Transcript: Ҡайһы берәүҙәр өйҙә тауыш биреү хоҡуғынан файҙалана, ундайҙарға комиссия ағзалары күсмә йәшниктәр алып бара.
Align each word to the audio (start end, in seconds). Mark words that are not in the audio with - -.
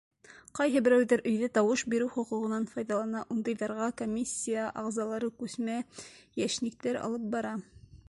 Ҡайһы 0.59 0.79
берәүҙәр 0.85 1.21
өйҙә 1.31 1.49
тауыш 1.57 1.83
биреү 1.95 2.07
хоҡуғынан 2.15 2.65
файҙалана, 2.73 3.23
ундайҙарға 3.37 3.93
комиссия 4.03 4.67
ағзалары 4.85 5.33
күсмә 5.45 5.81
йәшниктәр 6.45 7.05
алып 7.07 7.33
бара. 7.37 7.59